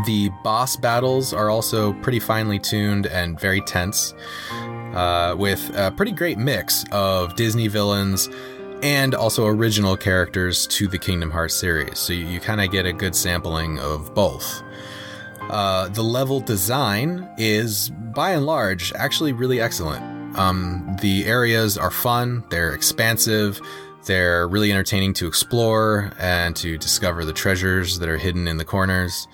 [0.05, 4.13] The boss battles are also pretty finely tuned and very tense,
[4.93, 8.29] uh, with a pretty great mix of Disney villains
[8.81, 11.97] and also original characters to the Kingdom Hearts series.
[11.99, 14.61] So you, you kind of get a good sampling of both.
[15.49, 20.12] Uh, the level design is, by and large, actually really excellent.
[20.35, 23.61] Um, the areas are fun, they're expansive,
[24.05, 28.65] they're really entertaining to explore and to discover the treasures that are hidden in the
[28.65, 29.27] corners.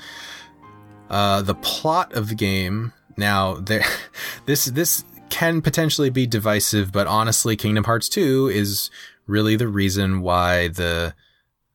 [1.10, 3.84] Uh, the plot of the game now there,
[4.46, 8.90] this this can potentially be divisive, but honestly, Kingdom Hearts 2 is
[9.28, 11.14] really the reason why the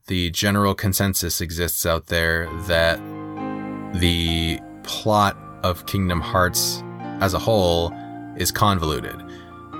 [0.07, 2.99] the general consensus exists out there that
[3.99, 6.83] the plot of Kingdom Hearts
[7.21, 7.91] as a whole
[8.37, 9.21] is convoluted.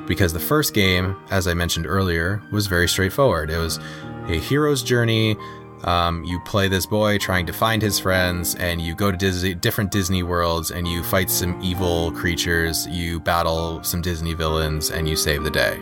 [0.08, 3.50] Because the first game, as I mentioned earlier, was very straightforward.
[3.50, 3.80] It was
[4.28, 5.36] a hero's journey.
[5.84, 9.54] Um, you play this boy trying to find his friends, and you go to Disney,
[9.54, 12.88] different Disney worlds, and you fight some evil creatures.
[12.88, 15.82] You battle some Disney villains, and you save the day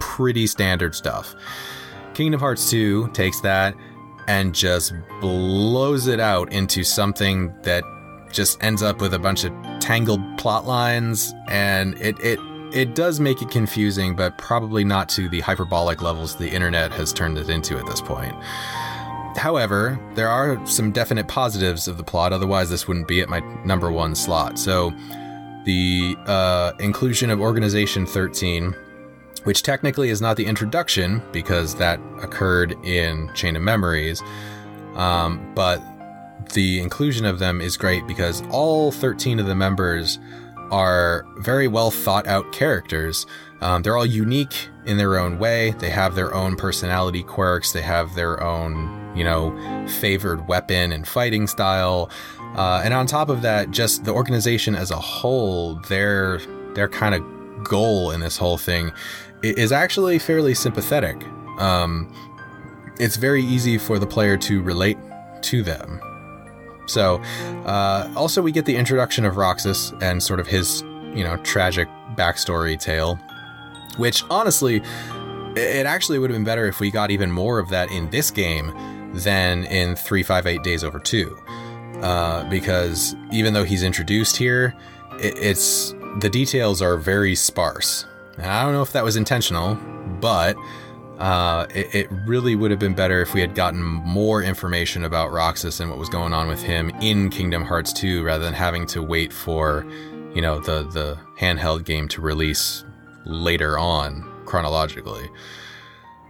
[0.00, 1.36] pretty standard stuff.
[2.14, 3.76] Kingdom Hearts 2 takes that
[4.26, 7.84] and just blows it out into something that
[8.32, 9.52] just ends up with a bunch of
[9.90, 12.38] tangled plot lines and it it
[12.72, 17.12] it does make it confusing but probably not to the hyperbolic levels the internet has
[17.12, 18.32] turned it into at this point.
[19.36, 23.40] However, there are some definite positives of the plot otherwise this wouldn't be at my
[23.64, 24.60] number 1 slot.
[24.60, 24.92] So
[25.64, 28.72] the uh, inclusion of Organization 13
[29.42, 34.22] which technically is not the introduction because that occurred in Chain of Memories.
[34.94, 35.82] Um, but
[36.52, 40.18] the inclusion of them is great because all 13 of the members
[40.70, 43.26] are very well thought out characters.
[43.60, 45.72] Um, they're all unique in their own way.
[45.72, 47.72] They have their own personality quirks.
[47.72, 52.10] They have their own, you know, favored weapon and fighting style.
[52.56, 56.40] Uh, and on top of that, just the organization as a whole, their
[56.74, 58.92] their kind of goal in this whole thing
[59.42, 61.22] is actually fairly sympathetic.
[61.58, 62.12] Um,
[62.98, 64.98] it's very easy for the player to relate
[65.42, 66.00] to them.
[66.90, 67.22] So,
[67.64, 70.82] uh, also we get the introduction of Roxas and sort of his,
[71.14, 73.16] you know, tragic backstory tale,
[73.96, 74.82] which honestly,
[75.56, 78.30] it actually would have been better if we got even more of that in this
[78.30, 78.72] game
[79.14, 81.36] than in 358 Days Over 2.
[82.02, 84.74] Uh, because even though he's introduced here,
[85.18, 88.06] it, it's the details are very sparse.
[88.38, 89.74] I don't know if that was intentional,
[90.20, 90.56] but
[91.20, 95.30] uh, it, it, really would have been better if we had gotten more information about
[95.30, 98.86] Roxas and what was going on with him in Kingdom Hearts 2 rather than having
[98.86, 99.84] to wait for,
[100.34, 102.84] you know, the, the handheld game to release
[103.26, 105.28] later on chronologically.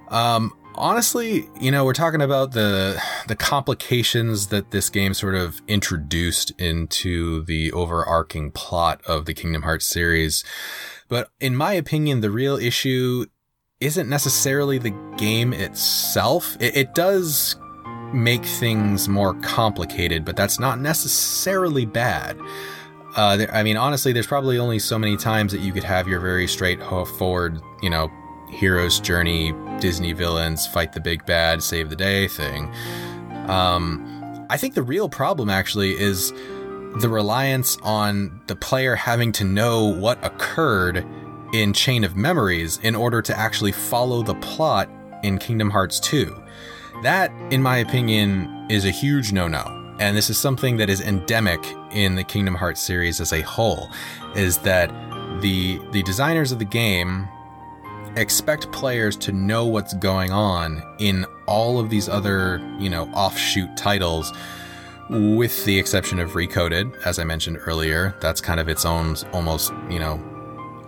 [0.08, 5.62] Um, honestly, you know, we're talking about the the complications that this game sort of
[5.68, 10.42] introduced into the overarching plot of the Kingdom Hearts series.
[11.08, 13.26] But in my opinion, the real issue
[13.80, 16.56] isn't necessarily the game itself.
[16.60, 17.56] It, it does
[18.12, 22.38] make things more complicated, but that's not necessarily bad.
[23.16, 26.06] Uh, there, I mean, honestly, there's probably only so many times that you could have
[26.06, 28.10] your very straightforward, you know,
[28.50, 32.70] hero's journey, Disney villains fight the big bad, save the day thing.
[33.48, 36.32] Um, I think the real problem actually is
[36.96, 41.06] the reliance on the player having to know what occurred
[41.52, 44.88] in Chain of Memories in order to actually follow the plot
[45.22, 46.34] in Kingdom Hearts 2.
[47.02, 49.76] That, in my opinion, is a huge no no.
[49.98, 51.60] And this is something that is endemic
[51.92, 53.90] in the Kingdom Hearts series as a whole,
[54.34, 54.88] is that
[55.40, 57.28] the the designers of the game
[58.16, 63.76] expect players to know what's going on in all of these other, you know, offshoot
[63.76, 64.32] titles
[65.10, 68.14] with the exception of Recoded, as I mentioned earlier.
[68.20, 70.22] That's kind of its own almost, you know,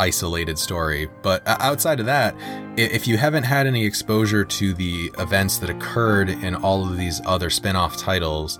[0.02, 1.08] isolated story.
[1.22, 2.34] But outside of that,
[2.76, 7.20] if you haven't had any exposure to the events that occurred in all of these
[7.24, 8.58] other spin off titles,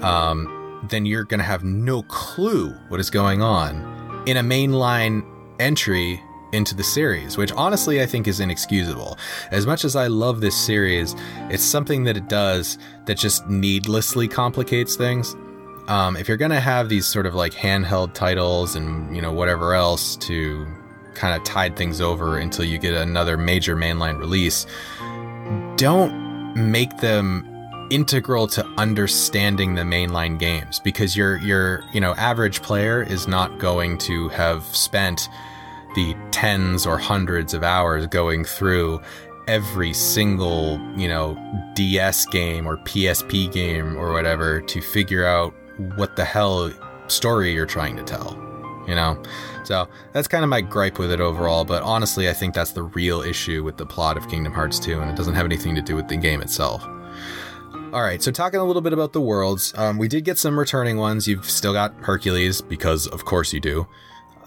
[0.00, 5.24] um, then you're going to have no clue what is going on in a mainline
[5.58, 6.20] entry
[6.52, 9.16] into the series, which honestly I think is inexcusable.
[9.50, 11.16] As much as I love this series,
[11.50, 15.34] it's something that it does that just needlessly complicates things.
[15.88, 19.32] Um, if you're going to have these sort of like handheld titles and, you know,
[19.32, 20.66] whatever else to
[21.14, 24.66] kind of tide things over until you get another major mainline release,
[25.76, 27.52] don't make them
[27.90, 33.58] integral to understanding the mainline games because your your you know average player is not
[33.58, 35.28] going to have spent
[35.94, 39.00] the tens or hundreds of hours going through
[39.46, 41.36] every single you know
[41.74, 45.54] DS game or PSP game or whatever to figure out
[45.96, 46.70] what the hell
[47.08, 48.42] story you're trying to tell
[48.88, 49.20] you know
[49.64, 52.82] so that's kind of my gripe with it overall but honestly i think that's the
[52.82, 55.82] real issue with the plot of kingdom hearts 2 and it doesn't have anything to
[55.82, 56.86] do with the game itself
[57.92, 60.58] all right, so talking a little bit about the worlds, um, we did get some
[60.58, 61.26] returning ones.
[61.26, 63.86] You've still got Hercules, because of course you do,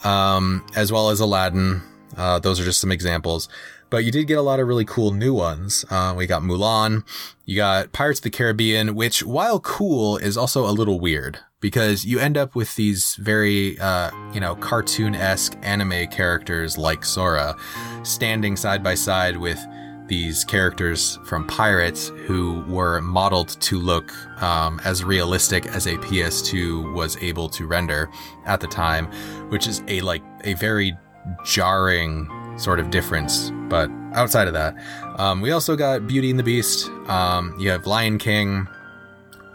[0.04, 1.82] um, as well as Aladdin.
[2.18, 3.50] Uh, those are just some examples.
[3.90, 5.86] But you did get a lot of really cool new ones.
[5.90, 7.04] Uh, we got Mulan,
[7.46, 12.06] you got Pirates of the Caribbean, which, while cool, is also a little weird because
[12.06, 17.56] you end up with these very, uh, you know, cartoon esque anime characters like Sora
[18.04, 19.60] standing side by side with
[20.08, 24.12] these characters from Pirates who were modeled to look
[24.42, 28.10] um, as realistic as a PS2 was able to render
[28.46, 29.06] at the time,
[29.50, 30.98] which is a like a very
[31.46, 32.28] jarring
[32.60, 33.52] sort of difference.
[33.70, 34.76] But outside of that,
[35.18, 36.90] um, we also got Beauty and the Beast.
[37.08, 38.68] Um, you have Lion King,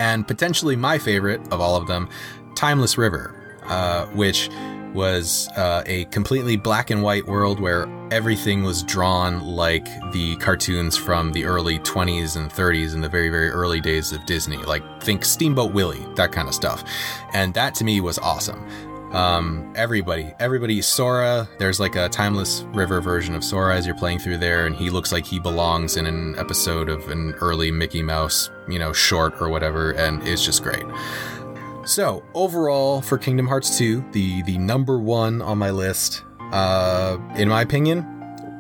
[0.01, 2.09] and potentially my favorite of all of them,
[2.57, 3.35] Timeless River,
[3.67, 4.49] uh, which
[4.95, 10.97] was uh, a completely black and white world where everything was drawn like the cartoons
[10.97, 14.57] from the early 20s and 30s and the very, very early days of Disney.
[14.59, 16.85] Like, think Steamboat Willie, that kind of stuff.
[17.33, 18.65] And that to me was awesome.
[19.15, 24.19] Um, everybody, everybody, Sora, there's like a Timeless River version of Sora as you're playing
[24.19, 28.03] through there, and he looks like he belongs in an episode of an early Mickey
[28.03, 30.85] Mouse, you know, short or whatever, and it's just great.
[31.85, 37.49] So overall, for Kingdom Hearts 2, the the number one on my list, uh, in
[37.49, 38.05] my opinion,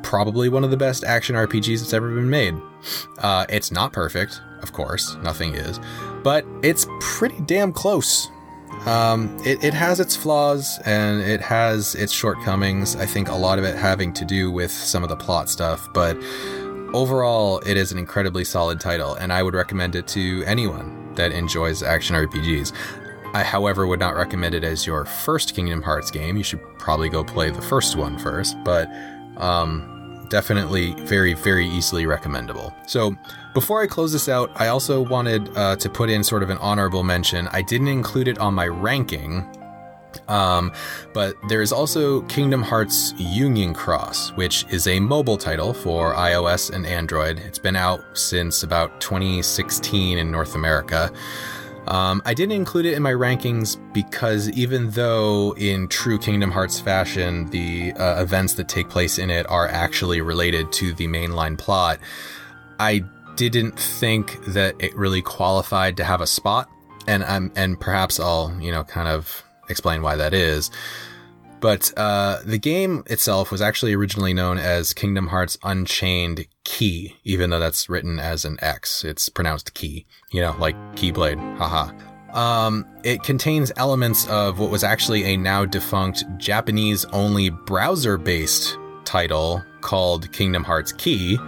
[0.04, 2.54] probably one of the best action RPGs that's ever been made.
[3.18, 5.80] Uh, it's not perfect, of course, nothing is,
[6.22, 8.28] but it's pretty damn close.
[8.86, 12.96] Um, it, it has its flaws and it has its shortcomings.
[12.96, 15.88] I think a lot of it having to do with some of the plot stuff,
[15.94, 16.16] but
[16.94, 21.32] overall, it is an incredibly solid title, and I would recommend it to anyone that
[21.32, 22.72] enjoys action RPGs.
[23.34, 26.36] I, however, would not recommend it as your first Kingdom Hearts game.
[26.36, 28.88] You should probably go play the first one first, but
[29.38, 32.72] um, definitely very, very easily recommendable.
[32.86, 33.16] So,
[33.54, 36.58] before I close this out, I also wanted uh, to put in sort of an
[36.58, 37.48] honorable mention.
[37.52, 39.46] I didn't include it on my ranking,
[40.26, 40.72] um,
[41.12, 46.72] but there is also Kingdom Hearts Union Cross, which is a mobile title for iOS
[46.72, 47.38] and Android.
[47.38, 51.12] It's been out since about 2016 in North America.
[51.86, 56.80] Um, I didn't include it in my rankings because even though, in true Kingdom Hearts
[56.80, 61.58] fashion, the uh, events that take place in it are actually related to the mainline
[61.58, 61.98] plot,
[62.80, 63.04] I
[63.36, 66.68] didn't think that it really qualified to have a spot,
[67.06, 70.70] and um, and perhaps I'll you know kind of explain why that is.
[71.60, 77.48] But uh, the game itself was actually originally known as Kingdom Hearts Unchained Key, even
[77.48, 79.02] though that's written as an X.
[79.02, 81.38] It's pronounced key, you know, like Keyblade.
[81.56, 81.90] Haha.
[82.38, 88.76] Um, it contains elements of what was actually a now defunct Japanese only browser based
[89.06, 91.38] title called Kingdom Hearts Key,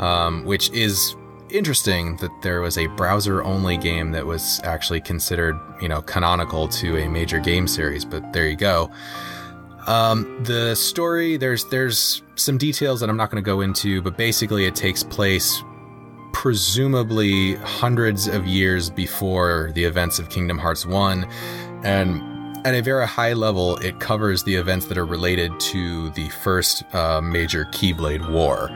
[0.00, 1.14] um, which is
[1.50, 6.68] interesting that there was a browser only game that was actually considered, you know, canonical
[6.68, 8.90] to a major game series, but there you go.
[9.86, 14.16] Um, the story there's there's some details that I'm not going to go into, but
[14.16, 15.62] basically it takes place
[16.32, 21.24] presumably hundreds of years before the events of Kingdom Hearts 1
[21.82, 26.28] and at a very high level it covers the events that are related to the
[26.28, 28.70] first uh, major Keyblade War.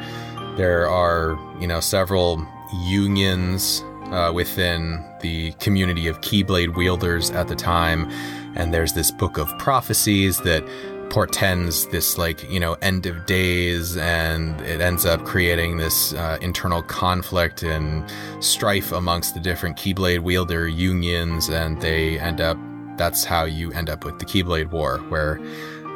[0.57, 2.47] There are, you know, several
[2.85, 8.11] unions uh, within the community of Keyblade wielders at the time,
[8.55, 10.65] and there's this book of prophecies that
[11.11, 13.97] portends this like you know end of days.
[13.97, 18.05] And it ends up creating this uh, internal conflict and
[18.41, 21.49] strife amongst the different keyblade wielder unions.
[21.49, 22.59] And they end up
[22.97, 25.41] that's how you end up with the keyblade war where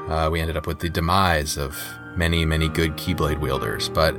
[0.08, 1.78] uh, we ended up with the demise of
[2.18, 4.14] many many good keyblade wielders but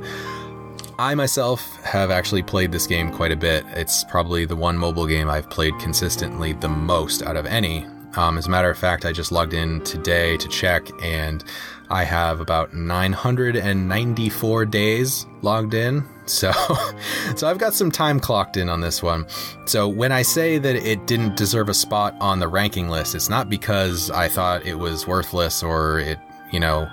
[1.00, 3.64] I myself have actually played this game quite a bit.
[3.68, 7.86] It's probably the one mobile game I've played consistently the most out of any.
[8.16, 11.42] Um, as a matter of fact, I just logged in today to check, and
[11.88, 16.04] I have about 994 days logged in.
[16.26, 16.52] So,
[17.36, 19.26] so I've got some time clocked in on this one.
[19.64, 23.30] So when I say that it didn't deserve a spot on the ranking list, it's
[23.30, 26.18] not because I thought it was worthless or it,
[26.52, 26.90] you know,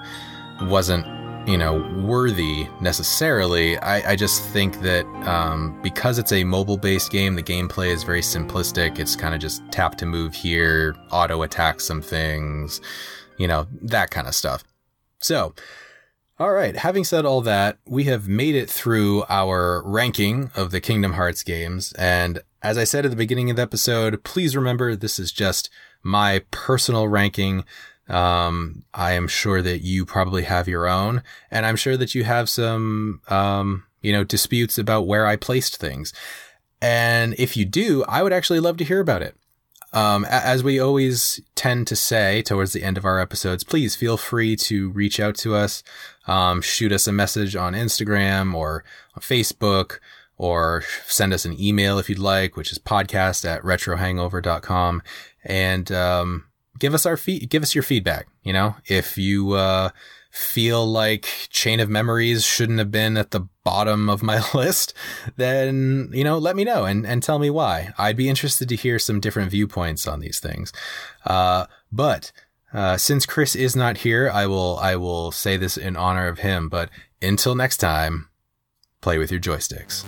[0.62, 1.06] wasn't
[1.48, 3.78] you know, worthy necessarily.
[3.78, 8.04] I, I just think that um, because it's a mobile based game, the gameplay is
[8.04, 9.00] very simplistic.
[9.00, 12.82] It's kind of just tap to move here, auto attack some things,
[13.38, 14.66] you know, that kind of stuff.
[15.20, 15.56] So,
[16.38, 20.82] all right, having said all that, we have made it through our ranking of the
[20.82, 21.94] Kingdom Hearts games.
[21.94, 25.70] And as I said at the beginning of the episode, please remember this is just
[26.04, 27.64] my personal ranking.
[28.10, 32.24] Um, I am sure that you probably have your own, and I'm sure that you
[32.24, 36.14] have some, um, you know, disputes about where I placed things.
[36.82, 39.36] And if you do, I would actually love to hear about it.
[39.94, 44.18] Um, as we always tend to say towards the end of our episodes, please feel
[44.18, 45.82] free to reach out to us,
[46.28, 48.84] um, shoot us a message on Instagram or
[49.16, 50.00] on Facebook,
[50.38, 55.02] or send us an email if you'd like, which is podcast at retrohangover.com.
[55.44, 56.46] And, um,
[56.80, 58.28] give us our feed, give us your feedback.
[58.44, 59.90] You know, if you, uh,
[60.38, 64.94] feel like Chain of Memories shouldn't have been at the bottom of my list,
[65.36, 67.94] then, you know, let me know and, and tell me why.
[67.98, 70.72] I'd be interested to hear some different viewpoints on these things.
[71.26, 72.32] Uh, but,
[72.74, 76.40] uh, since Chris is not here, I will, I will say this in honor of
[76.40, 76.90] him, but
[77.22, 78.30] until next time,
[79.02, 80.06] play with your joysticks.